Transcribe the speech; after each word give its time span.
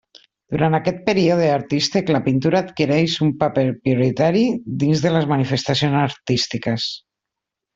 Durant 0.53 0.75
aquest 0.75 1.01
període 1.09 1.49
artístic 1.55 2.09
la 2.15 2.21
pintura 2.29 2.61
adquireix 2.67 3.17
un 3.27 3.33
paper 3.43 3.67
prioritari 3.83 4.43
dins 4.85 5.05
de 5.07 5.13
les 5.19 5.29
manifestacions 5.35 6.03
artístiques. 6.07 6.89